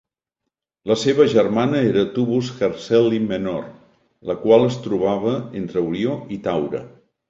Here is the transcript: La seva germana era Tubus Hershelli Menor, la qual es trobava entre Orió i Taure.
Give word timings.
La 0.91 0.95
seva 1.01 1.27
germana 1.33 1.83
era 1.91 2.07
Tubus 2.17 2.51
Hershelli 2.69 3.21
Menor, 3.29 3.71
la 4.33 4.41
qual 4.43 4.69
es 4.73 4.83
trobava 4.91 5.39
entre 5.65 5.89
Orió 5.89 6.21
i 6.39 6.47
Taure. 6.53 6.89